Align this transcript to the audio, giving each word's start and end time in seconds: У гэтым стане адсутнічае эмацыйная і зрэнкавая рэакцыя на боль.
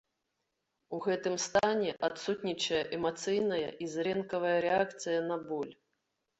У 0.97 1.01
гэтым 1.05 1.35
стане 1.47 1.91
адсутнічае 2.07 2.81
эмацыйная 2.99 3.63
і 3.85 3.93
зрэнкавая 3.95 4.57
рэакцыя 4.69 5.19
на 5.31 5.43
боль. 5.55 5.73